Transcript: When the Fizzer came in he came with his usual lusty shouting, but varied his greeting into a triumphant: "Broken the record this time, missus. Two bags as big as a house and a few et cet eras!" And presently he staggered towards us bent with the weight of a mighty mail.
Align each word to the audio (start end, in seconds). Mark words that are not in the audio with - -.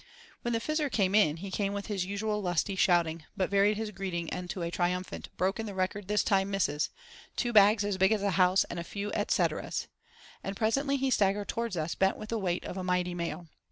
When 0.41 0.53
the 0.53 0.59
Fizzer 0.59 0.89
came 0.91 1.13
in 1.13 1.37
he 1.37 1.51
came 1.51 1.73
with 1.73 1.85
his 1.85 2.05
usual 2.07 2.41
lusty 2.41 2.75
shouting, 2.75 3.23
but 3.37 3.51
varied 3.51 3.77
his 3.77 3.91
greeting 3.91 4.29
into 4.29 4.63
a 4.63 4.71
triumphant: 4.71 5.29
"Broken 5.37 5.67
the 5.67 5.75
record 5.75 6.07
this 6.07 6.23
time, 6.23 6.49
missus. 6.49 6.89
Two 7.35 7.53
bags 7.53 7.85
as 7.85 7.99
big 7.99 8.11
as 8.11 8.23
a 8.23 8.31
house 8.31 8.63
and 8.63 8.79
a 8.79 8.83
few 8.83 9.11
et 9.13 9.29
cet 9.29 9.51
eras!" 9.51 9.85
And 10.43 10.57
presently 10.57 10.97
he 10.97 11.11
staggered 11.11 11.49
towards 11.49 11.77
us 11.77 11.93
bent 11.93 12.17
with 12.17 12.29
the 12.29 12.39
weight 12.39 12.65
of 12.65 12.77
a 12.77 12.83
mighty 12.83 13.13
mail. 13.13 13.45